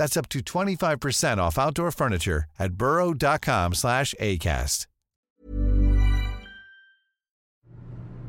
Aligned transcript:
That's 0.00 0.16
up 0.16 0.30
to 0.30 0.40
25% 0.40 1.36
off 1.36 1.58
outdoor 1.58 1.90
furniture 1.90 2.44
at 2.58 2.72
burrow.com 2.72 3.74
slash 3.74 4.14
ACAST. 4.18 4.86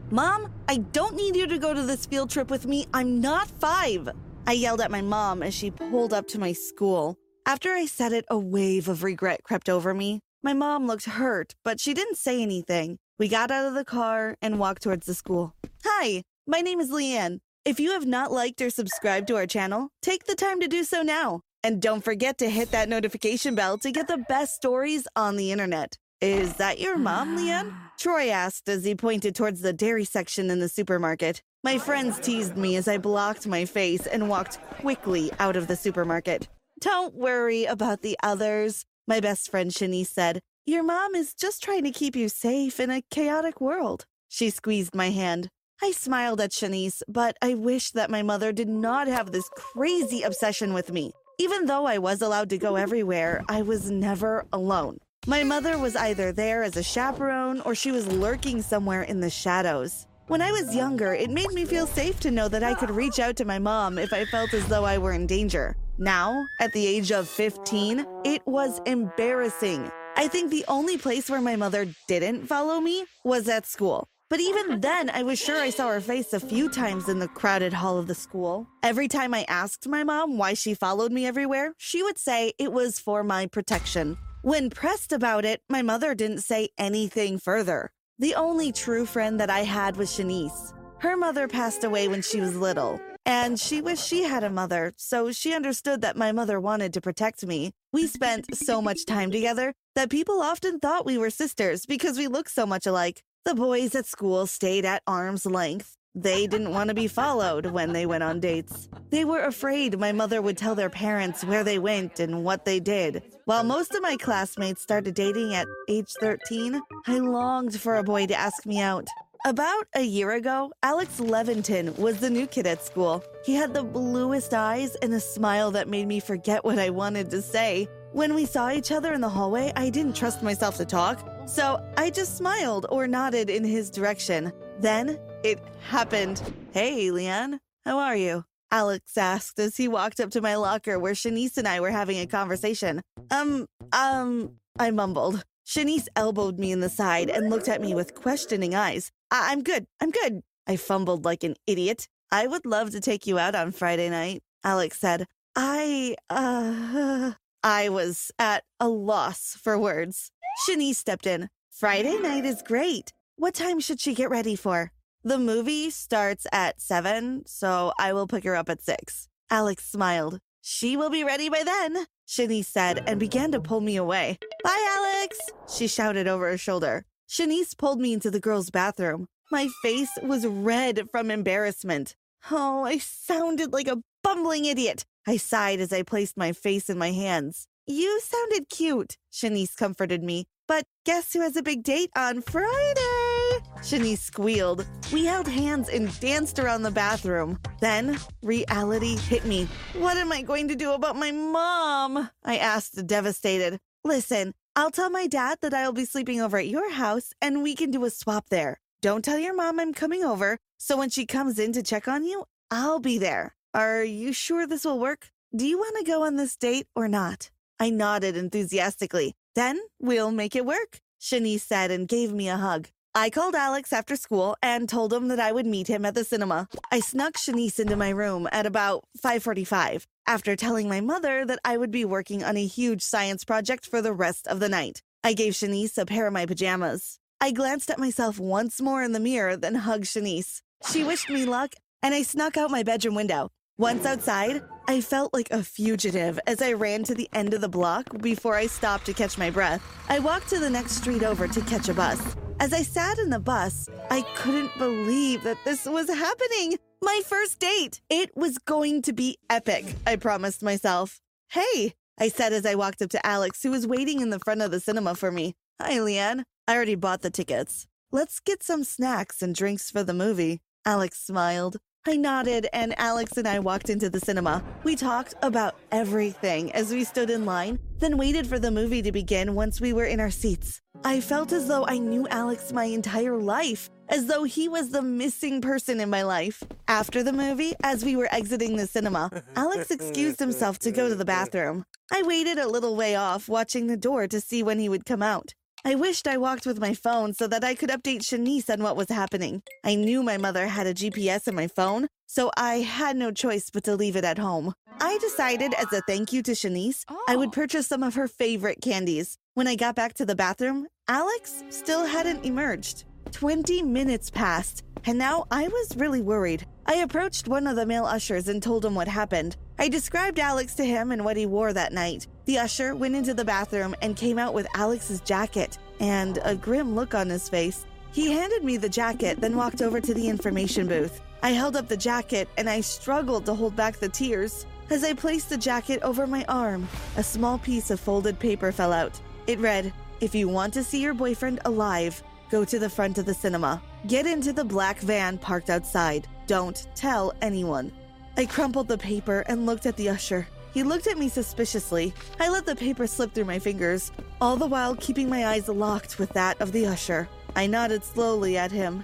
Mom, 0.09 0.52
I 0.67 0.80
don't 0.91 1.16
need 1.16 1.38
you 1.38 1.47
to 1.47 1.58
go 1.58 1.73
to 1.73 1.81
this 1.83 2.05
field 2.05 2.30
trip 2.30 2.52
with 2.52 2.66
me. 2.66 2.88
I'm 2.94 3.22
not 3.22 3.47
five. 3.47 4.09
I 4.45 4.52
yelled 4.52 4.81
at 4.81 4.91
my 4.91 5.02
mom 5.02 5.41
as 5.41 5.53
she 5.53 5.72
pulled 5.72 6.11
up 6.11 6.28
to 6.28 6.39
my 6.39 6.52
school. 6.52 7.16
After 7.45 7.69
I 7.69 7.85
said 7.85 8.11
it, 8.11 8.25
a 8.30 8.38
wave 8.38 8.89
of 8.89 9.02
regret 9.02 9.44
crept 9.45 9.69
over 9.69 9.94
me. 9.94 10.19
My 10.44 10.52
mom 10.52 10.88
looked 10.88 11.06
hurt, 11.06 11.56
but 11.63 11.80
she 11.80 11.94
didn't 11.94 12.17
say 12.17 12.41
anything. 12.41 12.97
We 13.17 13.30
got 13.30 13.50
out 13.50 13.69
of 13.69 13.75
the 13.75 13.85
car 13.85 14.35
and 14.41 14.59
walked 14.59 14.83
towards 14.83 15.06
the 15.06 15.13
school. 15.13 15.56
Hi, 15.85 16.23
my 16.45 16.59
name 16.59 16.81
is 16.81 16.91
Lianne. 16.91 17.39
If 17.63 17.80
you 17.80 17.91
have 17.91 18.06
not 18.06 18.30
liked 18.30 18.59
or 18.59 18.69
subscribed 18.69 19.30
to 19.30 19.38
our 19.38 19.47
channel, 19.47 19.88
take 20.02 20.25
the 20.25 20.35
time 20.35 20.59
to 20.59 20.67
do 20.67 20.83
so 20.83 21.02
now. 21.02 21.39
And 21.64 21.81
don't 21.81 22.04
forget 22.04 22.38
to 22.40 22.50
hit 22.50 22.72
that 22.72 22.90
notification 22.90 23.54
bell 23.56 23.78
to 23.80 23.92
get 23.92 24.08
the 24.08 24.17
best 24.17 24.56
stories 24.56 25.08
on 25.16 25.36
the 25.36 25.52
internet. 25.52 25.98
Is 26.20 26.56
that 26.56 26.80
your 26.80 26.98
mom, 26.98 27.38
Lianne? 27.38 27.72
Ah. 27.72 27.92
Troy 28.00 28.30
asked 28.30 28.70
as 28.70 28.84
he 28.84 28.95
pointed 28.95 29.36
towards 29.36 29.62
the 29.62 29.73
dairy 29.73 30.06
section 30.06 30.50
in 30.50 30.59
the 30.59 30.70
supermarket. 30.70 31.42
My 31.64 31.78
friends 31.78 32.20
teased 32.20 32.58
me 32.58 32.76
as 32.76 32.88
I 32.88 32.98
blocked 32.98 33.45
my 33.45 33.66
face 33.66 34.08
and 34.08 34.30
walked 34.30 34.59
quickly 34.80 35.31
out 35.40 35.56
of 35.56 35.68
the 35.68 35.75
supermarket. 35.75 36.47
Don't 36.80 37.13
worry 37.13 37.66
about 37.66 38.02
the 38.02 38.18
others, 38.24 38.85
my 39.08 39.19
best 39.19 39.52
friend 39.52 39.69
Shanice 39.69 40.08
said. 40.08 40.41
Your 40.66 40.84
mom 40.84 41.14
is 41.14 41.35
just 41.35 41.62
trying 41.62 41.84
to 41.84 41.91
keep 41.91 42.16
you 42.16 42.30
safe 42.30 42.80
in 42.80 42.90
a 42.90 43.03
chaotic 43.12 43.62
world. 43.62 44.06
She 44.30 44.50
squeezed 44.50 44.96
my 44.96 45.12
hand. 45.12 45.50
I 45.84 45.91
smiled 45.91 46.41
at 46.41 46.52
Shanice, 46.52 47.02
but 47.08 47.35
I 47.41 47.56
wished 47.56 47.96
that 47.96 48.12
my 48.12 48.22
mother 48.22 48.52
did 48.52 48.69
not 48.69 49.08
have 49.08 49.31
this 49.31 49.50
crazy 49.56 50.22
obsession 50.22 50.74
with 50.74 50.91
me. 50.91 51.14
Even 51.40 51.66
though 51.66 51.86
I 51.86 51.97
was 51.97 52.22
allowed 52.22 52.50
to 52.52 52.58
go 52.58 52.75
everywhere, 52.75 53.44
I 53.50 53.62
was 53.62 53.90
never 53.90 54.46
alone. 54.53 54.97
My 55.28 55.44
mother 55.44 55.78
was 55.78 55.96
either 55.96 56.31
there 56.31 56.64
as 56.64 56.78
a 56.78 56.84
chaperone 56.84 57.62
or 57.62 57.75
she 57.75 57.92
was 57.92 58.08
lurking 58.08 58.62
somewhere 58.62 59.03
in 59.03 59.19
the 59.19 59.30
shadows. 59.30 60.08
When 60.28 60.41
I 60.41 60.52
was 60.52 60.75
younger, 60.75 61.14
it 61.14 61.30
made 61.30 61.52
me 61.52 61.66
feel 61.66 61.86
safe 61.86 62.20
to 62.22 62.31
know 62.31 62.47
that 62.47 62.64
I 62.64 62.74
could 62.74 62.90
reach 62.90 63.20
out 63.20 63.36
to 63.38 63.46
my 63.46 63.59
mom 63.59 63.97
if 63.97 64.14
I 64.14 64.25
felt 64.25 64.53
as 64.53 64.66
though 64.68 64.86
I 64.86 64.97
were 64.97 65.14
in 65.14 65.28
danger. 65.28 65.75
Now, 65.97 66.47
at 66.59 66.72
the 66.74 66.86
age 66.86 67.12
of 67.12 67.28
15, 67.28 68.06
it 68.24 68.41
was 68.47 68.80
embarrassing. 68.86 69.91
I 70.16 70.28
think 70.28 70.50
the 70.50 70.66
only 70.68 70.97
place 70.97 71.30
where 71.30 71.41
my 71.41 71.56
mother 71.56 71.86
didn't 72.08 72.47
follow 72.47 72.80
me 72.80 73.06
was 73.24 73.47
at 73.47 73.66
school. 73.66 74.08
But 74.31 74.40
even 74.40 74.80
then, 74.80 75.09
I 75.09 75.24
was 75.24 75.40
sure 75.40 75.59
I 75.59 75.72
saw 75.72 75.90
her 75.90 76.00
face 76.00 76.31
a 76.31 76.40
few 76.40 76.69
times 76.69 77.09
in 77.09 77.19
the 77.19 77.28
crowded 77.28 77.74
hall 77.74 77.97
of 77.97 78.08
the 78.08 78.16
school. 78.16 78.66
Every 78.81 79.09
time 79.09 79.34
I 79.34 79.44
asked 79.50 79.90
my 79.90 80.06
mom 80.06 80.38
why 80.38 80.53
she 80.53 80.74
followed 80.74 81.12
me 81.12 81.25
everywhere, 81.25 81.74
she 81.78 82.02
would 82.02 82.18
say 82.18 82.53
it 82.58 82.72
was 82.72 82.97
for 82.97 83.25
my 83.25 83.46
protection. 83.47 84.18
When 84.41 84.70
pressed 84.70 85.12
about 85.12 85.44
it, 85.44 85.64
my 85.68 85.81
mother 85.81 86.16
didn't 86.16 86.44
say 86.44 86.70
anything 86.78 87.40
further. 87.40 87.91
The 88.20 88.36
only 88.36 88.72
true 88.72 89.06
friend 89.06 89.38
that 89.41 89.50
I 89.50 89.64
had 89.64 89.97
was 89.97 90.09
Shanice. 90.09 90.74
Her 91.00 91.18
mother 91.18 91.50
passed 91.50 91.84
away 91.84 92.08
when 92.08 92.22
she 92.22 92.40
was 92.40 92.56
little, 92.56 93.02
and 93.25 93.59
she 93.59 93.81
wished 93.81 94.08
she 94.08 94.24
had 94.24 94.46
a 94.46 94.50
mother, 94.50 94.94
so 94.96 95.34
she 95.34 95.53
understood 95.53 96.00
that 96.03 96.16
my 96.16 96.31
mother 96.31 96.58
wanted 96.58 96.94
to 96.94 97.02
protect 97.02 97.46
me. 97.46 97.74
We 97.91 98.08
spent 98.08 98.56
so 98.56 98.81
much 98.81 99.06
time 99.06 99.30
together 99.30 99.74
that 99.96 100.09
people 100.09 100.41
often 100.41 100.80
thought 100.80 101.06
we 101.06 101.18
were 101.18 101.30
sisters 101.30 101.86
because 101.86 102.18
we 102.18 102.28
looked 102.28 102.52
so 102.52 102.66
much 102.66 102.86
alike. 102.86 103.24
The 103.44 103.56
boys 103.56 103.96
at 103.96 104.06
school 104.06 104.46
stayed 104.46 104.85
at 104.85 105.02
arm's 105.07 105.47
length. 105.47 105.97
They 106.13 106.46
didn't 106.46 106.74
want 106.74 106.90
to 106.90 106.94
be 106.94 107.07
followed 107.07 107.66
when 107.66 107.91
they 107.91 108.06
went 108.06 108.22
on 108.22 108.40
dates. 108.40 108.88
They 109.09 109.25
were 109.25 109.41
afraid 109.41 110.00
my 110.00 110.12
mother 110.12 110.44
would 110.44 110.57
tell 110.57 110.75
their 110.75 110.91
parents 110.91 111.44
where 111.44 111.63
they 111.63 111.79
went 111.79 112.19
and 112.19 112.44
what 112.44 112.66
they 112.66 112.79
did. 112.79 113.24
While 113.46 113.63
most 113.63 113.96
of 113.96 114.03
my 114.03 114.16
classmates 114.16 114.84
started 114.84 115.16
dating 115.16 115.56
at 115.56 115.68
age 115.90 116.13
13, 116.19 116.79
I 117.07 117.18
longed 117.18 117.79
for 117.79 117.96
a 117.96 118.03
boy 118.03 118.28
to 118.28 118.35
ask 118.35 118.68
me 118.68 118.79
out. 118.79 119.07
About 119.44 119.88
a 119.96 120.03
year 120.03 120.34
ago, 120.34 120.72
Alex 120.84 121.19
Levinton 121.19 121.97
was 121.97 122.19
the 122.19 122.29
new 122.29 122.46
kid 122.46 122.68
at 122.68 122.85
school. 122.85 123.23
He 123.44 123.56
had 123.56 123.73
the 123.73 123.84
bluest 123.84 124.53
eyes 124.53 124.96
and 125.02 125.12
a 125.16 125.19
smile 125.19 125.72
that 125.72 125.88
made 125.88 126.08
me 126.08 126.19
forget 126.19 126.63
what 126.63 126.78
I 126.78 126.91
wanted 126.91 127.31
to 127.31 127.41
say. 127.41 127.88
When 128.13 128.33
we 128.33 128.45
saw 128.45 128.69
each 128.72 128.91
other 128.91 129.13
in 129.13 129.22
the 129.22 129.29
hallway, 129.29 129.72
I 129.75 129.89
didn't 129.89 130.16
trust 130.17 130.44
myself 130.44 130.75
to 130.77 130.85
talk, 130.85 131.25
so 131.45 131.81
I 131.95 132.09
just 132.09 132.35
smiled 132.38 132.85
or 132.89 133.07
nodded 133.07 133.49
in 133.49 133.63
his 133.63 133.89
direction. 133.89 134.51
Then 134.79 135.17
it 135.44 135.59
happened. 135.88 136.41
Hey, 136.73 137.07
Lianne, 137.07 137.59
how 137.85 137.99
are 137.99 138.16
you? 138.16 138.44
Alex 138.69 139.17
asked 139.17 139.59
as 139.59 139.77
he 139.77 139.88
walked 139.88 140.19
up 140.19 140.29
to 140.31 140.41
my 140.41 140.55
locker 140.55 140.99
where 140.99 141.13
Shanice 141.13 141.57
and 141.57 141.67
I 141.67 141.79
were 141.79 141.91
having 141.91 142.19
a 142.19 142.27
conversation. 142.27 143.01
Um, 143.29 143.66
um, 143.94 144.55
I 144.78 144.91
mumbled. 144.91 145.43
Shanice 145.66 146.07
elbowed 146.16 146.59
me 146.59 146.72
in 146.72 146.81
the 146.81 146.89
side 146.89 147.29
and 147.29 147.49
looked 147.49 147.69
at 147.69 147.81
me 147.81 147.93
with 147.95 148.13
questioning 148.13 148.75
eyes. 148.75 149.09
I- 149.29 149.51
I'm 149.51 149.63
good. 149.63 149.88
I'm 150.01 150.11
good. 150.11 150.41
I 150.67 150.75
fumbled 150.75 151.23
like 151.23 151.43
an 151.43 151.55
idiot. 151.66 152.07
I 152.29 152.47
would 152.47 152.66
love 152.66 152.91
to 152.91 152.99
take 152.99 153.25
you 153.25 153.39
out 153.39 153.55
on 153.55 153.72
Friday 153.72 154.09
night, 154.09 154.41
Alex 154.66 154.99
said. 154.99 155.28
I, 155.55 156.16
uh, 156.29 157.33
I 157.63 157.89
was 157.89 158.31
at 158.39 158.63
a 158.79 158.89
loss 158.89 159.55
for 159.61 159.77
words. 159.77 160.31
Shanice 160.67 160.95
stepped 160.95 161.27
in. 161.27 161.49
Friday 161.69 162.17
night 162.17 162.44
is 162.44 162.63
great. 162.63 163.13
What 163.35 163.53
time 163.53 163.79
should 163.79 163.99
she 163.99 164.16
get 164.16 164.31
ready 164.31 164.55
for? 164.55 164.91
The 165.23 165.37
movie 165.37 165.91
starts 165.91 166.47
at 166.52 166.81
7, 166.81 167.43
so 167.46 167.93
I 167.99 168.13
will 168.13 168.25
pick 168.25 168.43
her 168.46 168.55
up 168.55 168.69
at 168.69 168.81
6. 168.81 169.28
Alex 169.52 169.85
smiled. 169.85 170.40
She 170.61 170.97
will 170.97 171.11
be 171.11 171.23
ready 171.23 171.49
by 171.49 171.63
then, 171.63 172.05
Shanice 172.28 172.66
said 172.66 173.03
and 173.08 173.19
began 173.19 173.52
to 173.52 173.59
pull 173.59 173.81
me 173.81 173.96
away. 173.96 174.40
Bye, 174.64 174.87
Alex, 174.97 175.40
she 175.72 175.87
shouted 175.87 176.28
over 176.28 176.49
her 176.49 176.57
shoulder. 176.57 177.05
Shanice 177.29 177.78
pulled 177.78 177.99
me 177.99 178.14
into 178.14 178.31
the 178.31 178.40
girls' 178.40 178.72
bathroom. 178.72 179.28
My 179.52 179.69
face 179.84 180.11
was 180.23 180.47
red 180.47 181.09
from 181.11 181.29
embarrassment. 181.29 182.16
Oh, 182.49 182.84
I 182.85 182.97
sounded 182.97 183.72
like 183.72 183.87
a 183.87 184.02
bumbling 184.23 184.66
idiot. 184.66 185.05
I 185.28 185.38
sighed 185.38 185.79
as 185.79 185.94
I 185.94 186.03
placed 186.03 186.38
my 186.38 186.52
face 186.52 186.90
in 186.90 186.97
my 186.97 187.12
hands. 187.12 187.68
You 187.85 188.20
sounded 188.22 188.70
cute, 188.70 189.18
Shanice 189.32 189.76
comforted 189.76 190.23
me. 190.23 190.46
But 190.68 190.85
guess 191.06 191.34
who 191.34 191.41
has 191.41 191.56
a 191.56 191.64
big 191.64 191.84
date 191.84 192.12
on 192.16 192.41
Friday? 192.41 193.59
Shanice 193.82 194.20
squealed. 194.20 194.88
We 195.12 195.26
held 195.26 195.47
hands 195.47 195.90
and 195.90 196.18
danced 196.20 196.59
around 196.59 196.84
the 196.84 196.91
bathroom. 196.91 197.59
Then 197.82 198.18
reality 198.41 199.18
hit 199.18 199.46
me. 199.46 199.68
What 199.94 200.18
am 200.18 200.32
I 200.32 200.41
going 200.41 200.68
to 200.70 200.76
do 200.76 200.94
about 200.94 201.16
my 201.16 201.32
mom? 201.32 202.29
I 202.44 202.58
asked, 202.58 203.06
devastated. 203.06 203.79
Listen, 204.03 204.53
I'll 204.76 204.91
tell 204.91 205.09
my 205.09 205.28
dad 205.28 205.58
that 205.62 205.74
I'll 205.74 205.94
be 205.94 206.06
sleeping 206.06 206.40
over 206.41 206.58
at 206.58 206.67
your 206.67 206.91
house 206.91 207.34
and 207.41 207.62
we 207.62 207.76
can 207.76 207.91
do 207.91 208.06
a 208.06 208.09
swap 208.09 208.46
there. 208.50 208.79
Don't 209.02 209.26
tell 209.26 209.40
your 209.40 209.56
mom 209.56 209.79
I'm 209.79 209.94
coming 209.94 210.24
over, 210.24 210.59
so 210.78 210.96
when 210.96 211.09
she 211.09 211.26
comes 211.26 211.59
in 211.59 211.74
to 211.74 211.84
check 211.84 212.08
on 212.08 212.24
you, 212.24 212.46
I'll 212.70 213.00
be 213.00 213.17
there. 213.17 213.56
Are 213.73 214.03
you 214.03 214.34
sure 214.34 214.68
this 214.68 214.84
will 214.84 215.00
work? 215.00 215.29
Do 215.56 215.66
you 215.66 215.78
want 215.78 215.96
to 215.97 216.03
go 216.03 216.23
on 216.26 216.35
this 216.35 216.58
date 216.58 216.88
or 216.94 217.08
not? 217.08 217.52
I 217.79 217.90
nodded 217.90 218.35
enthusiastically. 218.35 219.34
Then 219.56 219.79
we'll 219.97 220.32
make 220.32 220.58
it 220.58 220.66
work, 220.66 221.00
Shanice 221.22 221.62
said 221.62 221.90
and 221.90 222.06
gave 222.06 222.34
me 222.34 222.50
a 222.50 222.58
hug. 222.58 222.90
I 223.16 223.29
called 223.29 223.56
Alex 223.56 223.94
after 223.94 224.18
school 224.18 224.58
and 224.62 224.90
told 224.90 225.14
him 225.14 225.29
that 225.29 225.40
I 225.40 225.53
would 225.53 225.66
meet 225.66 225.88
him 225.88 226.03
at 226.03 226.16
the 226.16 226.26
cinema. 226.26 226.68
I 226.91 227.00
snuck 227.00 227.35
Shanice 227.35 227.79
into 227.79 227.96
my 227.96 228.09
room 228.09 228.46
at 228.52 228.66
about 228.66 229.06
5:45 229.18 230.06
after 230.28 230.58
telling 230.58 230.90
my 230.90 231.00
mother 231.00 231.46
that 231.46 231.59
I 231.64 231.78
would 231.78 231.91
be 231.91 232.03
working 232.03 232.44
on 232.44 232.58
a 232.58 232.66
huge 232.66 233.02
science 233.02 233.46
project 233.46 233.85
for 233.85 234.02
the 234.02 234.14
rest 234.14 234.47
of 234.47 234.59
the 234.59 234.70
night. 234.70 235.02
I 235.24 235.32
gave 235.32 235.53
Shanice 235.53 235.97
a 235.97 236.06
pair 236.06 236.28
of 236.28 236.34
my 236.34 236.46
pajamas. 236.46 237.20
I 237.40 237.52
glanced 237.52 237.90
at 237.90 238.00
myself 238.00 238.38
once 238.38 238.82
more 238.82 239.02
in 239.02 239.14
the 239.14 239.20
mirror, 239.22 239.56
then 239.56 239.76
hugged 239.76 240.08
Shanice. 240.08 240.62
She 240.91 241.06
wished 241.06 241.29
me 241.29 241.46
luck, 241.46 241.76
and 242.03 242.14
I 242.14 242.24
snuck 242.24 242.58
out 242.58 242.70
my 242.70 242.84
bedroom 242.84 243.16
window. 243.16 243.52
Once 243.81 244.05
outside, 244.05 244.61
I 244.87 245.01
felt 245.01 245.33
like 245.33 245.49
a 245.49 245.63
fugitive 245.63 246.39
as 246.45 246.61
I 246.61 246.73
ran 246.73 247.01
to 247.05 247.16
the 247.16 247.28
end 247.33 247.55
of 247.55 247.61
the 247.61 247.67
block 247.67 248.16
before 248.22 248.53
I 248.53 248.67
stopped 248.67 249.07
to 249.07 249.13
catch 249.13 249.39
my 249.39 249.49
breath. 249.49 249.81
I 250.07 250.19
walked 250.19 250.49
to 250.49 250.59
the 250.59 250.69
next 250.69 250.97
street 250.97 251.23
over 251.23 251.47
to 251.47 251.61
catch 251.61 251.89
a 251.89 251.95
bus. 251.95 252.22
As 252.59 252.73
I 252.73 252.83
sat 252.83 253.17
in 253.17 253.31
the 253.31 253.39
bus, 253.39 253.89
I 254.11 254.22
couldn't 254.35 254.78
believe 254.78 255.41
that 255.41 255.57
this 255.66 255.87
was 255.87 256.07
happening. 256.10 256.77
My 257.01 257.22
first 257.25 257.57
date. 257.57 258.01
It 258.07 258.38
was 258.38 258.60
going 258.60 259.01
to 259.01 259.13
be 259.13 259.39
epic, 259.50 259.95
I 260.05 260.15
promised 260.15 260.62
myself. 260.62 261.19
Hey, 261.50 261.95
I 262.19 262.27
said 262.27 262.53
as 262.53 262.67
I 262.67 262.75
walked 262.75 263.01
up 263.01 263.10
to 263.10 263.25
Alex, 263.25 263.63
who 263.63 263.72
was 263.72 263.88
waiting 263.88 264.22
in 264.22 264.29
the 264.29 264.38
front 264.38 264.62
of 264.62 264.69
the 264.69 264.79
cinema 264.79 265.15
for 265.15 265.31
me. 265.31 265.55
Hi, 265.81 265.93
Lianne. 265.93 266.43
I 266.67 266.75
already 266.75 266.93
bought 266.93 267.24
the 267.24 267.31
tickets. 267.31 267.88
Let's 268.12 268.39
get 268.39 268.62
some 268.62 268.83
snacks 268.83 269.41
and 269.41 269.55
drinks 269.55 269.89
for 269.89 270.03
the 270.03 270.13
movie. 270.13 270.62
Alex 270.86 271.19
smiled. 271.19 271.77
I 272.08 272.15
nodded, 272.15 272.68
and 272.74 272.98
Alex 272.98 273.38
and 273.38 273.48
I 273.48 273.60
walked 273.60 273.88
into 273.88 274.10
the 274.10 274.20
cinema. 274.20 274.63
We 274.84 274.96
talked 274.96 275.36
about 275.44 275.75
everything 275.92 276.72
as 276.72 276.89
we 276.89 277.03
stood 277.03 277.30
in 277.30 277.46
line, 277.46 277.77
then 278.00 278.18
waited 278.18 278.48
for 278.48 278.58
the 278.58 278.72
movie 278.72 279.03
to 279.03 279.12
begin 279.12 279.53
once 279.53 279.80
we 279.80 279.94
were 279.94 280.06
in 280.06 280.20
our 280.20 280.32
seats. 280.32 280.82
I 281.03 281.20
felt 281.20 281.51
as 281.51 281.68
though 281.68 281.86
I 281.86 282.00
knew 282.00 282.27
Alex 282.30 282.74
my 282.74 282.86
entire 282.86 283.38
life, 283.38 283.88
as 284.10 284.25
though 284.25 284.46
he 284.46 284.68
was 284.68 284.89
the 284.89 285.03
missing 285.03 285.62
person 285.62 286.00
in 286.00 286.10
my 286.10 286.24
life. 286.24 286.63
After 286.88 287.22
the 287.22 287.34
movie, 287.34 287.74
as 287.84 288.03
we 288.03 288.15
were 288.15 288.34
exiting 288.34 288.77
the 288.77 288.88
cinema, 288.88 289.30
Alex 289.56 289.92
excused 289.92 290.39
himself 290.39 290.80
to 290.80 290.92
go 290.92 291.08
to 291.08 291.15
the 291.15 291.24
bathroom. 291.24 291.86
I 292.12 292.24
waited 292.24 292.58
a 292.58 292.68
little 292.68 292.96
way 292.96 293.15
off, 293.15 293.48
watching 293.48 293.86
the 293.86 293.96
door 293.96 294.27
to 294.27 294.42
see 294.42 294.63
when 294.63 294.80
he 294.80 294.89
would 294.89 295.06
come 295.06 295.22
out. 295.22 295.53
I 295.83 295.95
wished 295.95 296.27
I 296.27 296.38
walked 296.38 296.67
with 296.67 296.79
my 296.79 296.93
phone 296.93 297.33
so 297.33 297.48
that 297.48 297.63
I 297.63 297.74
could 297.74 297.89
update 297.89 298.22
Shanice 298.22 298.69
on 298.69 298.83
what 298.83 298.95
was 298.95 299.10
happening. 299.10 299.63
I 299.83 299.95
knew 299.95 300.22
my 300.22 300.38
mother 300.38 300.67
had 300.67 300.86
a 300.86 300.93
GPS 300.93 301.48
in 301.48 301.55
my 301.55 301.67
phone, 301.67 302.07
so 302.27 302.51
I 302.55 302.75
had 302.75 303.17
no 303.17 303.31
choice 303.31 303.72
but 303.72 303.83
to 303.86 303.95
leave 303.95 304.15
it 304.15 304.24
at 304.24 304.38
home. 304.38 304.74
I 305.00 305.17
decided 305.19 305.74
as 305.74 305.91
a 305.91 306.01
thank 306.01 306.31
you 306.31 306.43
to 306.43 306.51
Shanice, 306.51 307.03
I 307.27 307.36
would 307.36 307.50
oh. 307.50 307.51
purchase 307.51 307.88
some 307.88 308.03
of 308.03 308.13
her 308.13 308.27
favorite 308.27 308.81
candies. 308.81 309.38
When 309.55 309.67
I 309.67 309.75
got 309.75 309.95
back 309.95 310.13
to 310.15 310.25
the 310.25 310.36
bathroom, 310.36 310.88
Alex 311.07 311.63
still 311.69 312.05
hadn't 312.05 312.45
emerged. 312.45 313.05
20 313.31 313.81
minutes 313.81 314.29
passed, 314.29 314.83
and 315.05 315.17
now 315.17 315.45
I 315.50 315.67
was 315.67 315.98
really 315.98 316.22
worried. 316.22 316.67
I 316.86 316.95
approached 316.95 317.48
one 317.48 317.65
of 317.65 317.75
the 317.75 317.86
male 317.86 318.05
ushers 318.05 318.48
and 318.48 318.62
told 318.62 318.86
him 318.86 318.93
what 318.93 319.07
happened. 319.07 319.55
I 319.79 319.89
described 319.89 320.38
Alex 320.38 320.75
to 320.75 320.86
him 320.86 321.12
and 321.12 321.25
what 321.25 321.38
he 321.38 321.45
wore 321.48 321.74
that 321.74 321.93
night. 321.93 322.27
The 322.51 322.60
usher 322.60 322.94
went 322.96 323.15
into 323.15 323.34
the 323.34 323.46
bathroom 323.46 323.96
and 324.01 324.13
came 324.13 324.38
out 324.38 324.53
with 324.53 324.68
Alex's 324.75 325.22
jacket 325.22 325.77
and 326.01 326.38
a 326.44 326.53
grim 326.53 326.96
look 326.96 327.15
on 327.15 327.30
his 327.30 327.48
face. 327.48 327.86
He 328.12 328.30
handed 328.30 328.65
me 328.65 328.75
the 328.75 328.89
jacket, 328.89 329.39
then 329.39 329.56
walked 329.56 329.82
over 329.82 330.01
to 330.01 330.13
the 330.13 330.27
information 330.27 330.86
booth. 330.86 331.22
I 331.42 331.51
held 331.51 331.77
up 331.77 331.88
the 331.88 331.96
jacket 331.96 332.50
and 332.58 332.70
I 332.70 332.82
struggled 332.82 333.46
to 333.46 333.53
hold 333.53 333.77
back 333.77 333.96
the 333.96 334.10
tears. 334.10 334.65
As 334.89 335.06
I 335.06 335.13
placed 335.13 335.48
the 335.48 335.56
jacket 335.56 336.01
over 336.03 336.27
my 336.27 336.44
arm, 336.50 336.89
a 337.15 337.24
small 337.24 337.58
piece 337.58 337.89
of 337.89 338.01
folded 338.01 338.38
paper 338.38 338.74
fell 338.74 338.92
out. 338.92 339.18
It 339.48 339.60
read, 339.60 339.94
If 340.20 340.36
you 340.36 340.50
want 340.50 340.74
to 340.74 340.84
see 340.84 341.01
your 341.01 341.13
boyfriend 341.13 341.62
alive, 341.63 342.22
go 342.50 342.65
to 342.65 342.80
the 342.80 342.89
front 342.89 343.18
of 343.18 343.25
the 343.25 343.34
cinema. 343.34 343.82
Get 344.08 344.25
into 344.25 344.51
the 344.51 344.65
black 344.65 345.00
van 345.00 345.38
parked 345.38 345.70
outside. 345.70 346.27
Don't 346.48 346.86
tell 346.96 347.34
anyone. 347.42 347.94
I 348.36 348.46
crumpled 348.46 348.89
the 348.89 348.98
paper 348.98 349.46
and 349.48 349.65
looked 349.65 349.86
at 349.86 349.96
the 349.96 350.10
usher. 350.10 350.48
He 350.74 350.84
looked 350.84 351.08
at 351.08 351.18
me 351.18 351.29
suspiciously. 351.29 352.13
I 352.39 352.50
let 352.50 352.65
the 352.65 352.75
paper 352.75 353.08
slip 353.08 353.34
through 353.34 353.46
my 353.46 353.60
fingers, 353.60 354.12
all 354.39 354.56
the 354.56 354.68
while 354.68 354.96
keeping 354.96 355.29
my 355.29 355.48
eyes 355.48 355.68
locked 355.68 356.18
with 356.18 356.32
that 356.34 356.60
of 356.62 356.72
the 356.72 356.88
usher. 356.88 357.27
I 357.56 357.68
nodded 357.68 358.03
slowly 358.03 358.58
at 358.58 358.72
him. 358.72 359.03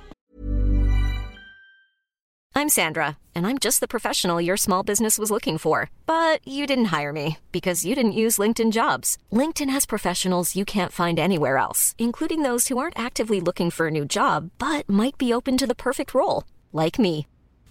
I'm 2.55 2.69
Sandra, 2.69 3.17
and 3.35 3.45
I'm 3.45 3.59
just 3.59 3.81
the 3.81 3.87
professional 3.87 4.41
your 4.41 4.57
small 4.57 4.81
business 4.81 5.19
was 5.19 5.29
looking 5.29 5.59
for. 5.59 5.91
But 6.07 6.39
you 6.43 6.65
didn't 6.65 6.85
hire 6.85 7.13
me 7.13 7.37
because 7.51 7.85
you 7.85 7.93
didn't 7.93 8.13
use 8.23 8.39
LinkedIn 8.39 8.71
jobs. 8.71 9.17
LinkedIn 9.31 9.69
has 9.69 9.85
professionals 9.85 10.55
you 10.55 10.65
can't 10.65 10.91
find 10.91 11.19
anywhere 11.19 11.57
else, 11.57 11.93
including 11.99 12.41
those 12.41 12.67
who 12.67 12.79
aren't 12.79 12.97
actively 12.97 13.39
looking 13.39 13.69
for 13.69 13.87
a 13.87 13.91
new 13.91 14.05
job 14.05 14.49
but 14.57 14.89
might 14.89 15.19
be 15.19 15.31
open 15.31 15.55
to 15.57 15.67
the 15.67 15.75
perfect 15.75 16.15
role, 16.15 16.45
like 16.73 16.97
me. 16.97 17.27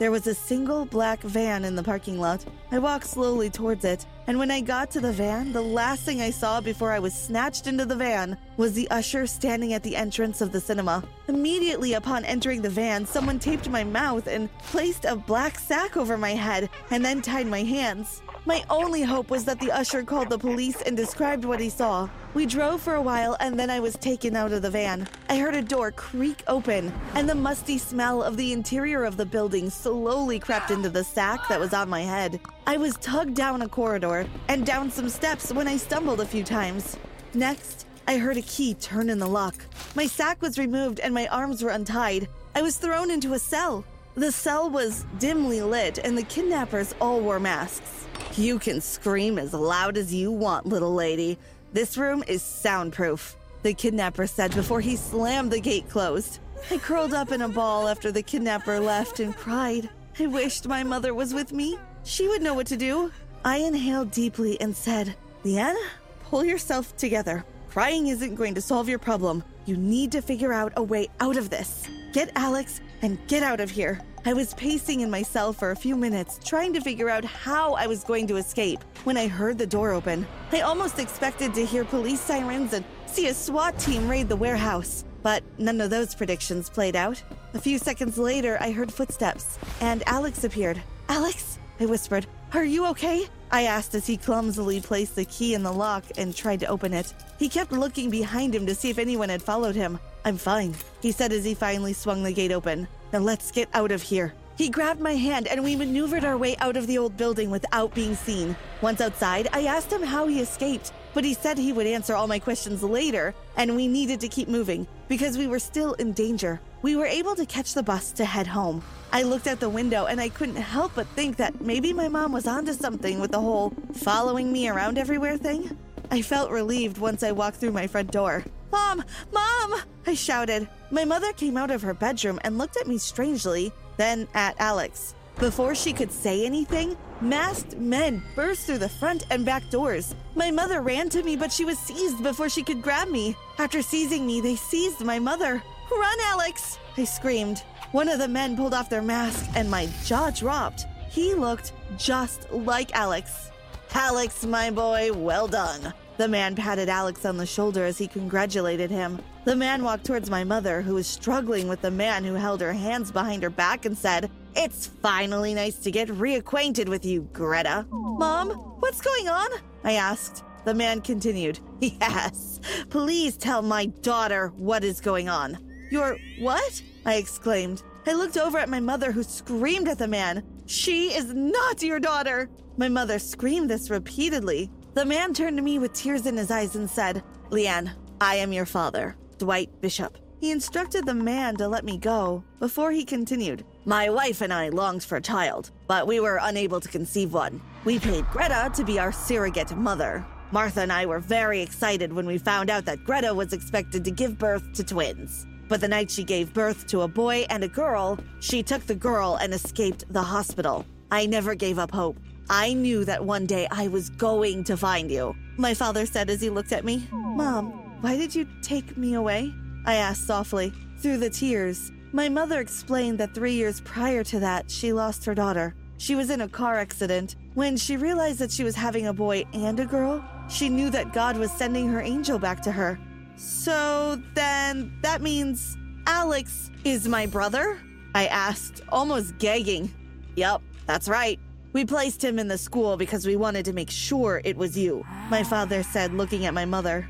there 0.00 0.10
was 0.10 0.26
a 0.26 0.34
single 0.34 0.86
black 0.86 1.20
van 1.20 1.62
in 1.62 1.76
the 1.76 1.82
parking 1.82 2.18
lot. 2.18 2.42
I 2.72 2.78
walked 2.78 3.06
slowly 3.06 3.50
towards 3.50 3.84
it, 3.84 4.06
and 4.26 4.38
when 4.38 4.50
I 4.50 4.62
got 4.62 4.90
to 4.92 5.00
the 5.00 5.12
van, 5.12 5.52
the 5.52 5.60
last 5.60 6.04
thing 6.04 6.22
I 6.22 6.30
saw 6.30 6.58
before 6.62 6.90
I 6.90 6.98
was 6.98 7.12
snatched 7.12 7.66
into 7.66 7.84
the 7.84 7.96
van 7.96 8.38
was 8.56 8.72
the 8.72 8.90
usher 8.90 9.26
standing 9.26 9.74
at 9.74 9.82
the 9.82 9.94
entrance 9.94 10.40
of 10.40 10.52
the 10.52 10.60
cinema. 10.60 11.04
Immediately 11.28 11.92
upon 11.92 12.24
entering 12.24 12.62
the 12.62 12.70
van, 12.70 13.04
someone 13.04 13.38
taped 13.38 13.68
my 13.68 13.84
mouth 13.84 14.26
and 14.26 14.48
placed 14.60 15.04
a 15.04 15.16
black 15.16 15.58
sack 15.58 15.98
over 15.98 16.16
my 16.16 16.30
head 16.30 16.70
and 16.90 17.04
then 17.04 17.20
tied 17.20 17.46
my 17.46 17.62
hands. 17.62 18.22
My 18.46 18.64
only 18.70 19.02
hope 19.02 19.30
was 19.30 19.44
that 19.44 19.60
the 19.60 19.70
usher 19.70 20.02
called 20.02 20.30
the 20.30 20.38
police 20.38 20.80
and 20.80 20.96
described 20.96 21.44
what 21.44 21.60
he 21.60 21.68
saw. 21.68 22.08
We 22.32 22.46
drove 22.46 22.80
for 22.80 22.94
a 22.94 23.02
while 23.02 23.36
and 23.38 23.58
then 23.58 23.68
I 23.68 23.80
was 23.80 23.96
taken 23.96 24.34
out 24.34 24.52
of 24.52 24.62
the 24.62 24.70
van. 24.70 25.06
I 25.28 25.36
heard 25.36 25.54
a 25.54 25.60
door 25.60 25.92
creak 25.92 26.42
open, 26.46 26.90
and 27.14 27.28
the 27.28 27.34
musty 27.34 27.76
smell 27.76 28.22
of 28.22 28.38
the 28.38 28.52
interior 28.52 29.04
of 29.04 29.18
the 29.18 29.26
building 29.26 29.68
slowly 29.68 30.38
crept 30.38 30.70
into 30.70 30.88
the 30.88 31.04
sack 31.04 31.48
that 31.48 31.60
was 31.60 31.74
on 31.74 31.90
my 31.90 32.00
head. 32.00 32.40
I 32.66 32.78
was 32.78 32.96
tugged 32.96 33.34
down 33.34 33.60
a 33.60 33.68
corridor 33.68 34.26
and 34.48 34.64
down 34.64 34.90
some 34.90 35.10
steps 35.10 35.52
when 35.52 35.68
I 35.68 35.76
stumbled 35.76 36.20
a 36.20 36.26
few 36.26 36.42
times. 36.42 36.96
Next, 37.34 37.86
I 38.08 38.16
heard 38.16 38.38
a 38.38 38.42
key 38.42 38.72
turn 38.74 39.10
in 39.10 39.18
the 39.18 39.28
lock. 39.28 39.54
My 39.94 40.06
sack 40.06 40.40
was 40.40 40.58
removed 40.58 40.98
and 40.98 41.12
my 41.12 41.28
arms 41.28 41.62
were 41.62 41.70
untied. 41.70 42.28
I 42.54 42.62
was 42.62 42.78
thrown 42.78 43.10
into 43.10 43.34
a 43.34 43.38
cell. 43.38 43.84
The 44.16 44.32
cell 44.32 44.68
was 44.68 45.06
dimly 45.18 45.62
lit 45.62 45.98
and 45.98 46.18
the 46.18 46.24
kidnappers 46.24 46.94
all 47.00 47.20
wore 47.20 47.38
masks. 47.38 48.06
You 48.36 48.58
can 48.58 48.80
scream 48.80 49.38
as 49.38 49.54
loud 49.54 49.96
as 49.96 50.12
you 50.12 50.32
want, 50.32 50.66
little 50.66 50.92
lady. 50.92 51.38
This 51.72 51.96
room 51.96 52.24
is 52.26 52.42
soundproof, 52.42 53.36
the 53.62 53.72
kidnapper 53.72 54.26
said 54.26 54.52
before 54.54 54.80
he 54.80 54.96
slammed 54.96 55.52
the 55.52 55.60
gate 55.60 55.88
closed. 55.88 56.40
I 56.70 56.78
curled 56.78 57.14
up 57.14 57.30
in 57.30 57.42
a 57.42 57.48
ball 57.48 57.88
after 57.88 58.10
the 58.10 58.22
kidnapper 58.22 58.80
left 58.80 59.20
and 59.20 59.36
cried. 59.36 59.88
I 60.18 60.26
wished 60.26 60.66
my 60.66 60.82
mother 60.82 61.14
was 61.14 61.32
with 61.32 61.52
me. 61.52 61.78
She 62.02 62.26
would 62.26 62.42
know 62.42 62.54
what 62.54 62.66
to 62.66 62.76
do. 62.76 63.12
I 63.44 63.58
inhaled 63.58 64.10
deeply 64.10 64.60
and 64.60 64.76
said, 64.76 65.14
Lianne, 65.44 65.80
pull 66.24 66.44
yourself 66.44 66.96
together. 66.96 67.44
Crying 67.70 68.08
isn't 68.08 68.34
going 68.34 68.56
to 68.56 68.60
solve 68.60 68.88
your 68.88 68.98
problem. 68.98 69.44
You 69.66 69.76
need 69.76 70.10
to 70.12 70.20
figure 70.20 70.52
out 70.52 70.72
a 70.76 70.82
way 70.82 71.08
out 71.20 71.36
of 71.36 71.48
this. 71.48 71.88
Get 72.12 72.32
Alex 72.34 72.80
and 73.02 73.18
get 73.28 73.42
out 73.42 73.60
of 73.60 73.70
here. 73.70 74.00
I 74.26 74.34
was 74.34 74.52
pacing 74.54 75.00
in 75.00 75.10
my 75.10 75.22
cell 75.22 75.52
for 75.52 75.70
a 75.70 75.76
few 75.76 75.96
minutes, 75.96 76.38
trying 76.44 76.74
to 76.74 76.80
figure 76.80 77.08
out 77.08 77.24
how 77.24 77.72
I 77.72 77.86
was 77.86 78.04
going 78.04 78.26
to 78.26 78.36
escape, 78.36 78.80
when 79.04 79.16
I 79.16 79.28
heard 79.28 79.56
the 79.56 79.66
door 79.66 79.92
open. 79.92 80.26
I 80.52 80.60
almost 80.60 80.98
expected 80.98 81.54
to 81.54 81.64
hear 81.64 81.84
police 81.84 82.20
sirens 82.20 82.74
and 82.74 82.84
see 83.06 83.28
a 83.28 83.34
SWAT 83.34 83.78
team 83.78 84.08
raid 84.08 84.28
the 84.28 84.36
warehouse, 84.36 85.04
but 85.22 85.42
none 85.58 85.80
of 85.80 85.88
those 85.88 86.14
predictions 86.14 86.68
played 86.68 86.96
out. 86.96 87.22
A 87.54 87.58
few 87.58 87.78
seconds 87.78 88.18
later, 88.18 88.58
I 88.60 88.72
heard 88.72 88.92
footsteps, 88.92 89.58
and 89.80 90.02
Alex 90.06 90.44
appeared. 90.44 90.82
Alex? 91.08 91.58
I 91.80 91.86
whispered. 91.86 92.26
Are 92.52 92.64
you 92.64 92.84
okay? 92.88 93.26
I 93.50 93.62
asked 93.62 93.94
as 93.94 94.06
he 94.06 94.16
clumsily 94.16 94.80
placed 94.80 95.16
the 95.16 95.24
key 95.24 95.54
in 95.54 95.62
the 95.62 95.72
lock 95.72 96.04
and 96.18 96.36
tried 96.36 96.60
to 96.60 96.66
open 96.66 96.92
it. 96.92 97.14
He 97.38 97.48
kept 97.48 97.72
looking 97.72 98.10
behind 98.10 98.54
him 98.54 98.66
to 98.66 98.74
see 98.74 98.90
if 98.90 98.98
anyone 98.98 99.30
had 99.30 99.42
followed 99.42 99.74
him. 99.74 99.98
I'm 100.24 100.36
fine, 100.36 100.74
he 101.00 101.12
said 101.12 101.32
as 101.32 101.44
he 101.44 101.54
finally 101.54 101.92
swung 101.92 102.22
the 102.22 102.32
gate 102.32 102.52
open. 102.52 102.86
Now 103.12 103.20
let's 103.20 103.50
get 103.50 103.68
out 103.72 103.90
of 103.90 104.02
here. 104.02 104.34
He 104.56 104.68
grabbed 104.68 105.00
my 105.00 105.14
hand 105.14 105.48
and 105.48 105.64
we 105.64 105.74
maneuvered 105.74 106.22
our 106.22 106.36
way 106.36 106.54
out 106.58 106.76
of 106.76 106.86
the 106.86 106.98
old 106.98 107.16
building 107.16 107.50
without 107.50 107.94
being 107.94 108.14
seen. 108.14 108.54
Once 108.82 109.00
outside, 109.00 109.48
I 109.54 109.64
asked 109.64 109.90
him 109.90 110.02
how 110.02 110.26
he 110.26 110.40
escaped, 110.40 110.92
but 111.14 111.24
he 111.24 111.32
said 111.32 111.56
he 111.56 111.72
would 111.72 111.86
answer 111.86 112.14
all 112.14 112.26
my 112.26 112.38
questions 112.38 112.82
later 112.82 113.34
and 113.56 113.74
we 113.74 113.88
needed 113.88 114.20
to 114.20 114.28
keep 114.28 114.48
moving 114.48 114.86
because 115.08 115.38
we 115.38 115.46
were 115.46 115.58
still 115.58 115.94
in 115.94 116.12
danger. 116.12 116.60
We 116.82 116.94
were 116.94 117.06
able 117.06 117.34
to 117.36 117.46
catch 117.46 117.72
the 117.72 117.82
bus 117.82 118.12
to 118.12 118.26
head 118.26 118.46
home. 118.46 118.82
I 119.12 119.22
looked 119.22 119.46
out 119.46 119.60
the 119.60 119.70
window 119.70 120.04
and 120.04 120.20
I 120.20 120.28
couldn't 120.28 120.56
help 120.56 120.92
but 120.94 121.06
think 121.08 121.38
that 121.38 121.62
maybe 121.62 121.94
my 121.94 122.08
mom 122.08 122.32
was 122.32 122.46
onto 122.46 122.74
something 122.74 123.18
with 123.18 123.30
the 123.30 123.40
whole 123.40 123.72
following 123.94 124.52
me 124.52 124.68
around 124.68 124.98
everywhere 124.98 125.38
thing. 125.38 125.74
I 126.10 126.20
felt 126.20 126.50
relieved 126.50 126.98
once 126.98 127.22
I 127.22 127.32
walked 127.32 127.56
through 127.56 127.72
my 127.72 127.86
front 127.86 128.12
door. 128.12 128.44
Mom! 128.70 129.04
Mom! 129.32 129.80
I 130.06 130.14
shouted. 130.14 130.68
My 130.90 131.04
mother 131.04 131.32
came 131.32 131.56
out 131.56 131.70
of 131.70 131.82
her 131.82 131.94
bedroom 131.94 132.40
and 132.44 132.58
looked 132.58 132.76
at 132.76 132.86
me 132.86 132.98
strangely, 132.98 133.72
then 133.96 134.28
at 134.34 134.56
Alex. 134.58 135.14
Before 135.38 135.74
she 135.74 135.92
could 135.92 136.12
say 136.12 136.44
anything, 136.44 136.96
masked 137.20 137.76
men 137.76 138.22
burst 138.36 138.66
through 138.66 138.78
the 138.78 138.88
front 138.88 139.24
and 139.30 139.44
back 139.44 139.68
doors. 139.70 140.14
My 140.34 140.50
mother 140.50 140.82
ran 140.82 141.08
to 141.10 141.22
me, 141.22 141.36
but 141.36 141.52
she 141.52 141.64
was 141.64 141.78
seized 141.78 142.22
before 142.22 142.48
she 142.48 142.62
could 142.62 142.82
grab 142.82 143.08
me. 143.08 143.36
After 143.58 143.80
seizing 143.80 144.26
me, 144.26 144.40
they 144.40 144.56
seized 144.56 145.04
my 145.04 145.18
mother. 145.18 145.62
Run, 145.90 146.18
Alex! 146.24 146.78
I 146.96 147.04
screamed. 147.04 147.62
One 147.92 148.08
of 148.08 148.18
the 148.18 148.28
men 148.28 148.56
pulled 148.56 148.74
off 148.74 148.90
their 148.90 149.02
mask 149.02 149.50
and 149.56 149.70
my 149.70 149.88
jaw 150.04 150.30
dropped. 150.30 150.86
He 151.08 151.34
looked 151.34 151.72
just 151.96 152.50
like 152.52 152.94
Alex. 152.94 153.50
Alex, 153.94 154.44
my 154.44 154.70
boy, 154.70 155.10
well 155.12 155.48
done. 155.48 155.92
The 156.20 156.28
man 156.28 156.54
patted 156.54 156.90
Alex 156.90 157.24
on 157.24 157.38
the 157.38 157.46
shoulder 157.46 157.82
as 157.86 157.96
he 157.96 158.06
congratulated 158.06 158.90
him. 158.90 159.22
The 159.46 159.56
man 159.56 159.82
walked 159.82 160.04
towards 160.04 160.28
my 160.28 160.44
mother, 160.44 160.82
who 160.82 160.96
was 160.96 161.06
struggling 161.06 161.66
with 161.66 161.80
the 161.80 161.90
man 161.90 162.24
who 162.24 162.34
held 162.34 162.60
her 162.60 162.74
hands 162.74 163.10
behind 163.10 163.42
her 163.42 163.48
back, 163.48 163.86
and 163.86 163.96
said, 163.96 164.30
It's 164.54 164.86
finally 164.86 165.54
nice 165.54 165.76
to 165.76 165.90
get 165.90 166.08
reacquainted 166.08 166.90
with 166.90 167.06
you, 167.06 167.22
Greta. 167.32 167.86
Mom, 167.90 168.50
what's 168.80 169.00
going 169.00 169.30
on? 169.30 169.48
I 169.82 169.92
asked. 169.92 170.44
The 170.66 170.74
man 170.74 171.00
continued, 171.00 171.58
Yes, 171.80 172.60
please 172.90 173.38
tell 173.38 173.62
my 173.62 173.86
daughter 173.86 174.52
what 174.58 174.84
is 174.84 175.00
going 175.00 175.30
on. 175.30 175.56
Your 175.90 176.18
what? 176.38 176.82
I 177.06 177.14
exclaimed. 177.14 177.82
I 178.06 178.12
looked 178.12 178.36
over 178.36 178.58
at 178.58 178.68
my 178.68 178.80
mother, 178.80 179.10
who 179.10 179.22
screamed 179.22 179.88
at 179.88 179.96
the 179.96 180.06
man, 180.06 180.42
She 180.66 181.14
is 181.14 181.32
not 181.32 181.82
your 181.82 181.98
daughter! 181.98 182.50
My 182.76 182.90
mother 182.90 183.18
screamed 183.18 183.70
this 183.70 183.88
repeatedly. 183.88 184.70
The 184.92 185.04
man 185.04 185.32
turned 185.32 185.56
to 185.56 185.62
me 185.62 185.78
with 185.78 185.92
tears 185.92 186.26
in 186.26 186.36
his 186.36 186.50
eyes 186.50 186.74
and 186.74 186.90
said, 186.90 187.22
Lianne, 187.50 187.92
I 188.20 188.34
am 188.36 188.52
your 188.52 188.66
father, 188.66 189.16
Dwight 189.38 189.80
Bishop. 189.80 190.18
He 190.40 190.50
instructed 190.50 191.06
the 191.06 191.14
man 191.14 191.54
to 191.56 191.68
let 191.68 191.84
me 191.84 191.96
go 191.96 192.42
before 192.58 192.90
he 192.90 193.04
continued. 193.04 193.64
My 193.84 194.10
wife 194.10 194.40
and 194.40 194.52
I 194.52 194.70
longed 194.70 195.04
for 195.04 195.16
a 195.16 195.22
child, 195.22 195.70
but 195.86 196.08
we 196.08 196.18
were 196.18 196.40
unable 196.42 196.80
to 196.80 196.88
conceive 196.88 197.32
one. 197.32 197.60
We 197.84 198.00
paid 198.00 198.26
Greta 198.30 198.72
to 198.74 198.84
be 198.84 198.98
our 198.98 199.12
surrogate 199.12 199.76
mother. 199.76 200.26
Martha 200.50 200.80
and 200.80 200.92
I 200.92 201.06
were 201.06 201.20
very 201.20 201.62
excited 201.62 202.12
when 202.12 202.26
we 202.26 202.38
found 202.38 202.68
out 202.68 202.84
that 202.86 203.04
Greta 203.04 203.32
was 203.32 203.52
expected 203.52 204.04
to 204.04 204.10
give 204.10 204.38
birth 204.38 204.72
to 204.72 204.82
twins. 204.82 205.46
But 205.68 205.80
the 205.80 205.88
night 205.88 206.10
she 206.10 206.24
gave 206.24 206.52
birth 206.52 206.88
to 206.88 207.02
a 207.02 207.08
boy 207.08 207.46
and 207.48 207.62
a 207.62 207.68
girl, 207.68 208.18
she 208.40 208.64
took 208.64 208.84
the 208.86 208.96
girl 208.96 209.36
and 209.40 209.54
escaped 209.54 210.12
the 210.12 210.22
hospital. 210.22 210.84
I 211.12 211.26
never 211.26 211.54
gave 211.54 211.78
up 211.78 211.92
hope. 211.92 212.18
I 212.50 212.72
knew 212.72 213.04
that 213.04 213.24
one 213.24 213.46
day 213.46 213.68
I 213.70 213.86
was 213.86 214.10
going 214.10 214.64
to 214.64 214.76
find 214.76 215.08
you. 215.08 215.36
My 215.56 215.72
father 215.72 216.04
said 216.04 216.28
as 216.28 216.40
he 216.40 216.50
looked 216.50 216.72
at 216.72 216.84
me, 216.84 217.06
Mom, 217.12 217.70
why 218.00 218.16
did 218.16 218.34
you 218.34 218.44
take 218.60 218.96
me 218.96 219.14
away? 219.14 219.54
I 219.86 219.94
asked 219.94 220.26
softly. 220.26 220.72
Through 220.98 221.18
the 221.18 221.30
tears, 221.30 221.92
my 222.10 222.28
mother 222.28 222.58
explained 222.58 223.18
that 223.18 223.34
three 223.34 223.52
years 223.52 223.80
prior 223.82 224.24
to 224.24 224.40
that, 224.40 224.68
she 224.68 224.92
lost 224.92 225.24
her 225.26 225.34
daughter. 225.34 225.76
She 225.98 226.16
was 226.16 226.28
in 226.28 226.40
a 226.40 226.48
car 226.48 226.80
accident. 226.80 227.36
When 227.54 227.76
she 227.76 227.96
realized 227.96 228.40
that 228.40 228.50
she 228.50 228.64
was 228.64 228.74
having 228.74 229.06
a 229.06 229.12
boy 229.12 229.44
and 229.52 229.78
a 229.78 229.86
girl, 229.86 230.24
she 230.48 230.68
knew 230.68 230.90
that 230.90 231.12
God 231.12 231.36
was 231.36 231.52
sending 231.52 231.88
her 231.88 232.00
angel 232.00 232.40
back 232.40 232.62
to 232.62 232.72
her. 232.72 232.98
So 233.36 234.20
then 234.34 234.92
that 235.02 235.22
means 235.22 235.76
Alex 236.08 236.72
is 236.82 237.06
my 237.06 237.26
brother? 237.26 237.78
I 238.12 238.26
asked, 238.26 238.82
almost 238.88 239.38
gagging. 239.38 239.94
Yep, 240.34 240.62
that's 240.86 241.08
right. 241.08 241.38
We 241.72 241.84
placed 241.84 242.22
him 242.24 242.38
in 242.38 242.48
the 242.48 242.58
school 242.58 242.96
because 242.96 243.26
we 243.26 243.36
wanted 243.36 243.64
to 243.66 243.72
make 243.72 243.90
sure 243.90 244.40
it 244.44 244.56
was 244.56 244.76
you, 244.76 245.04
my 245.28 245.44
father 245.44 245.82
said, 245.84 246.12
looking 246.12 246.44
at 246.46 246.54
my 246.54 246.64
mother. 246.64 247.08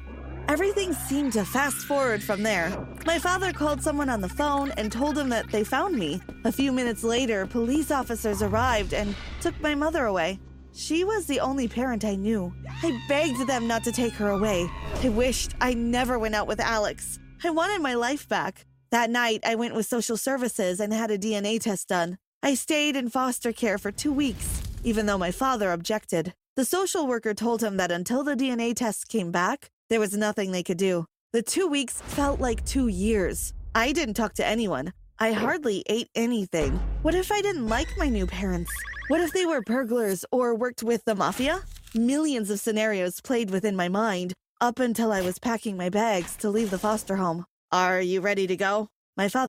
Everything 0.49 0.93
seemed 0.93 1.33
to 1.35 1.45
fast 1.45 1.77
forward 1.87 2.23
from 2.23 2.43
there. 2.43 2.77
My 3.07 3.19
father 3.19 3.53
called 3.53 3.83
someone 3.83 4.11
on 4.11 4.21
the 4.21 4.29
phone 4.29 4.73
and 4.73 4.93
told 4.93 5.17
him 5.17 5.29
that 5.31 5.51
they 5.51 5.65
found 5.65 5.97
me. 5.97 6.21
A 6.45 6.53
few 6.53 6.73
minutes 6.73 7.03
later, 7.03 7.47
police 7.47 7.91
officers 7.91 8.43
arrived 8.43 8.93
and 8.93 9.15
took 9.41 9.59
my 9.61 9.75
mother 9.75 10.05
away. 10.07 10.41
She 10.73 11.05
was 11.05 11.27
the 11.27 11.41
only 11.41 11.67
parent 11.67 12.05
I 12.05 12.17
knew. 12.17 12.53
I 12.83 13.01
begged 13.09 13.47
them 13.47 13.67
not 13.67 13.83
to 13.85 13.93
take 13.93 14.13
her 14.15 14.29
away. 14.29 14.69
I 15.03 15.09
wished 15.09 15.55
I 15.61 15.73
never 15.73 16.19
went 16.19 16.35
out 16.35 16.47
with 16.47 16.61
Alex. 16.61 17.19
I 17.43 17.51
wanted 17.51 17.81
my 17.81 17.95
life 17.95 18.29
back. 18.29 18.67
That 18.91 19.09
night, 19.09 19.41
I 19.45 19.55
went 19.55 19.75
with 19.75 19.87
social 19.87 20.17
services 20.17 20.81
and 20.81 20.93
had 20.93 21.11
a 21.11 21.19
DNA 21.19 21.61
test 21.61 21.89
done. 21.89 22.19
I 22.43 22.55
stayed 22.55 22.97
in 22.97 23.11
foster 23.11 23.53
care 23.53 23.77
for 23.77 23.93
two 23.93 24.13
weeks, 24.13 24.63
even 24.83 25.05
though 25.05 25.19
my 25.19 25.31
father 25.31 25.73
objected. 25.73 26.33
The 26.57 26.65
social 26.65 27.07
worker 27.07 27.35
told 27.35 27.63
him 27.63 27.77
that 27.77 27.93
until 27.93 28.25
the 28.25 28.35
DNA 28.35 28.75
tests 28.75 29.05
came 29.05 29.31
back, 29.31 29.69
there 29.91 30.01
was 30.01 30.17
nothing 30.17 30.51
they 30.51 30.63
could 30.63 30.79
do. 30.79 31.05
The 31.33 31.43
two 31.43 31.69
weeks 31.69 32.01
felt 32.01 32.41
like 32.41 32.65
two 32.65 32.89
years. 32.89 33.53
I 33.75 33.93
didn't 33.93 34.15
talk 34.15 34.33
to 34.35 34.47
anyone. 34.47 34.95
I 35.19 35.33
hardly 35.33 35.85
ate 35.87 36.09
anything. 36.15 36.81
What 37.03 37.15
if 37.15 37.31
I 37.31 37.43
didn't 37.43 37.69
like 37.69 37.89
my 37.99 38.09
new 38.09 38.27
parents? 38.27 38.73
What 39.09 39.21
if 39.21 39.33
they 39.35 39.45
were 39.45 39.61
burglars 39.61 40.25
or 40.33 40.55
worked 40.55 40.83
with 40.83 41.05
the 41.05 41.15
mafia? 41.15 41.61
Millions 41.95 42.49
of 42.49 42.59
scenarios 42.59 43.21
played 43.21 43.51
within 43.51 43.77
my 43.77 43.89
mind 43.91 44.33
up 44.63 44.79
until 44.79 45.13
I 45.13 45.21
was 45.21 45.39
packing 45.39 45.77
my 45.77 45.91
bags 45.91 46.37
to 46.37 46.49
leave 46.49 46.71
the 46.71 46.79
foster 46.79 47.17
home. 47.17 47.45
Are 47.71 48.01
you 48.01 48.23
ready 48.23 48.47
to 48.47 48.57
go? 48.57 48.89
My 49.15 49.29
father. 49.29 49.49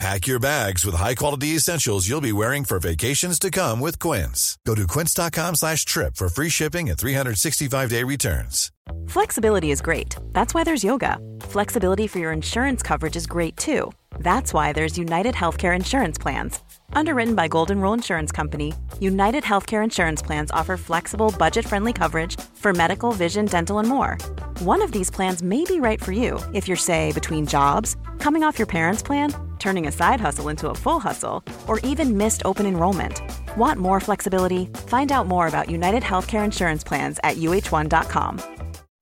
Pack 0.00 0.26
your 0.26 0.40
bags 0.40 0.86
with 0.86 0.94
high-quality 0.94 1.48
essentials 1.48 2.08
you'll 2.08 2.22
be 2.22 2.32
wearing 2.32 2.64
for 2.64 2.78
vacations 2.78 3.38
to 3.38 3.50
come 3.50 3.80
with 3.80 3.98
Quince. 3.98 4.56
Go 4.66 4.74
to 4.74 4.86
quince.com 4.86 5.56
slash 5.56 5.84
trip 5.84 6.16
for 6.16 6.30
free 6.30 6.48
shipping 6.48 6.88
and 6.88 6.98
365-day 6.98 8.02
returns. 8.04 8.72
Flexibility 9.08 9.72
is 9.72 9.82
great. 9.82 10.16
That's 10.32 10.54
why 10.54 10.64
there's 10.64 10.82
yoga. 10.82 11.18
Flexibility 11.42 12.06
for 12.06 12.18
your 12.18 12.32
insurance 12.32 12.82
coverage 12.82 13.14
is 13.14 13.26
great 13.26 13.58
too. 13.58 13.92
That's 14.20 14.54
why 14.54 14.72
there's 14.72 14.96
United 14.96 15.34
Healthcare 15.34 15.76
Insurance 15.76 16.16
Plans. 16.16 16.58
Underwritten 16.94 17.34
by 17.34 17.48
Golden 17.48 17.78
Rule 17.78 17.92
Insurance 17.92 18.32
Company, 18.32 18.72
United 19.00 19.44
Healthcare 19.44 19.84
Insurance 19.84 20.22
Plans 20.22 20.50
offer 20.50 20.78
flexible, 20.78 21.34
budget-friendly 21.38 21.92
coverage 21.92 22.40
for 22.54 22.72
medical, 22.72 23.12
vision, 23.12 23.44
dental, 23.44 23.78
and 23.78 23.88
more. 23.88 24.16
One 24.60 24.82
of 24.82 24.92
these 24.92 25.10
plans 25.10 25.42
may 25.42 25.64
be 25.64 25.80
right 25.80 25.98
for 26.04 26.12
you 26.12 26.38
if 26.52 26.68
you're, 26.68 26.76
say, 26.76 27.12
between 27.12 27.46
jobs, 27.46 27.96
coming 28.18 28.44
off 28.44 28.58
your 28.58 28.66
parents' 28.66 29.02
plan, 29.02 29.32
turning 29.58 29.86
a 29.86 29.92
side 29.92 30.20
hustle 30.20 30.50
into 30.50 30.68
a 30.68 30.74
full 30.74 31.00
hustle, 31.00 31.42
or 31.66 31.78
even 31.78 32.18
missed 32.18 32.42
open 32.44 32.66
enrollment. 32.66 33.22
Want 33.56 33.78
more 33.78 34.00
flexibility? 34.00 34.66
Find 34.86 35.10
out 35.12 35.26
more 35.26 35.46
about 35.46 35.70
United 35.70 36.02
Healthcare 36.02 36.44
Insurance 36.44 36.84
Plans 36.84 37.18
at 37.24 37.38
uhone.com. 37.38 38.38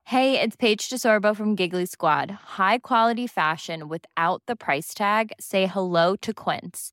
Hey, 0.05 0.41
it's 0.41 0.55
Paige 0.55 0.91
DeSorbo 0.91 1.35
from 1.35 1.57
Giggly 1.57 1.87
Squad. 1.87 2.31
High 2.57 2.79
quality 2.79 3.27
fashion 3.27 3.88
without 3.88 4.43
the 4.47 4.55
price 4.55 4.95
tag? 4.95 5.33
Say 5.41 5.67
hello 5.67 6.15
to 6.23 6.33
Quince. 6.33 6.93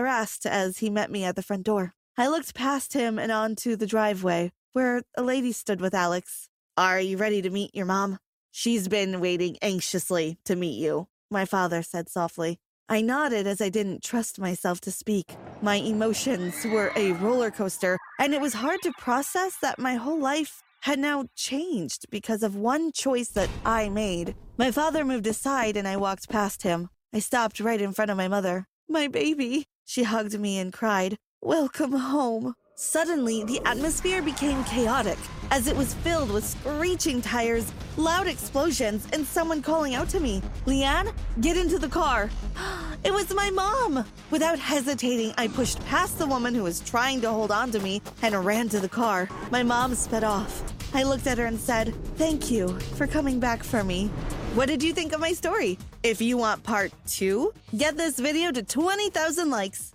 Rest 0.00 0.46
as 0.46 0.78
he 0.78 0.88
met 0.88 1.10
me 1.10 1.24
at 1.24 1.36
the 1.36 1.42
front 1.42 1.64
door. 1.64 1.92
I 2.16 2.28
looked 2.28 2.54
past 2.54 2.94
him 2.94 3.18
and 3.18 3.30
onto 3.30 3.76
the 3.76 3.86
driveway 3.86 4.52
where 4.72 5.02
a 5.16 5.22
lady 5.22 5.52
stood 5.52 5.80
with 5.80 5.92
Alex. 5.92 6.48
Are 6.76 7.00
you 7.00 7.16
ready 7.16 7.42
to 7.42 7.50
meet 7.50 7.74
your 7.74 7.86
mom? 7.86 8.18
She's 8.50 8.88
been 8.88 9.20
waiting 9.20 9.58
anxiously 9.60 10.38
to 10.44 10.56
meet 10.56 10.78
you, 10.78 11.08
my 11.30 11.44
father 11.44 11.82
said 11.82 12.08
softly. 12.08 12.58
I 12.88 13.00
nodded 13.00 13.46
as 13.46 13.60
I 13.60 13.68
didn't 13.68 14.02
trust 14.02 14.38
myself 14.38 14.80
to 14.82 14.90
speak. 14.90 15.34
My 15.60 15.76
emotions 15.76 16.64
were 16.64 16.92
a 16.96 17.12
roller 17.12 17.50
coaster, 17.50 17.98
and 18.18 18.34
it 18.34 18.40
was 18.40 18.54
hard 18.54 18.80
to 18.82 18.92
process 18.98 19.56
that 19.62 19.78
my 19.78 19.94
whole 19.94 20.18
life 20.18 20.62
had 20.82 20.98
now 20.98 21.26
changed 21.36 22.06
because 22.10 22.42
of 22.42 22.56
one 22.56 22.92
choice 22.92 23.28
that 23.28 23.48
I 23.64 23.88
made. 23.88 24.34
My 24.58 24.70
father 24.70 25.04
moved 25.04 25.26
aside 25.26 25.76
and 25.76 25.86
I 25.86 25.96
walked 25.96 26.28
past 26.28 26.62
him. 26.62 26.88
I 27.14 27.20
stopped 27.20 27.60
right 27.60 27.80
in 27.80 27.92
front 27.92 28.10
of 28.10 28.16
my 28.16 28.28
mother. 28.28 28.66
My 28.88 29.06
baby. 29.06 29.66
She 29.84 30.04
hugged 30.04 30.38
me 30.38 30.58
and 30.58 30.72
cried, 30.72 31.18
Welcome 31.40 31.92
home. 31.92 32.54
Suddenly, 32.74 33.44
the 33.44 33.60
atmosphere 33.64 34.22
became 34.22 34.64
chaotic 34.64 35.18
as 35.50 35.66
it 35.66 35.76
was 35.76 35.94
filled 35.94 36.30
with 36.30 36.44
screeching 36.44 37.20
tires, 37.20 37.70
loud 37.96 38.26
explosions, 38.26 39.06
and 39.12 39.26
someone 39.26 39.60
calling 39.60 39.94
out 39.94 40.08
to 40.08 40.20
me, 40.20 40.40
Lianne, 40.66 41.12
get 41.40 41.56
into 41.56 41.78
the 41.78 41.88
car. 41.88 42.30
It 43.04 43.12
was 43.12 43.34
my 43.34 43.50
mom. 43.50 44.04
Without 44.30 44.60
hesitating, 44.60 45.34
I 45.36 45.48
pushed 45.48 45.84
past 45.86 46.18
the 46.20 46.26
woman 46.26 46.54
who 46.54 46.62
was 46.62 46.78
trying 46.78 47.20
to 47.22 47.30
hold 47.30 47.50
on 47.50 47.72
to 47.72 47.80
me 47.80 48.00
and 48.22 48.44
ran 48.44 48.68
to 48.68 48.78
the 48.78 48.88
car. 48.88 49.28
My 49.50 49.64
mom 49.64 49.96
sped 49.96 50.22
off. 50.22 50.62
I 50.94 51.02
looked 51.02 51.26
at 51.26 51.38
her 51.38 51.46
and 51.46 51.58
said, 51.58 51.96
Thank 52.16 52.48
you 52.48 52.78
for 52.96 53.08
coming 53.08 53.40
back 53.40 53.64
for 53.64 53.82
me. 53.82 54.08
What 54.54 54.68
did 54.68 54.82
you 54.82 54.92
think 54.92 55.14
of 55.14 55.20
my 55.20 55.32
story? 55.32 55.78
If 56.02 56.20
you 56.20 56.36
want 56.36 56.62
part 56.62 56.92
two, 57.06 57.54
get 57.74 57.96
this 57.96 58.18
video 58.18 58.52
to 58.52 58.62
20,000 58.62 59.48
likes. 59.48 59.94